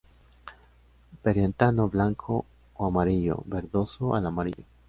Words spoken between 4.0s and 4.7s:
al amarillo.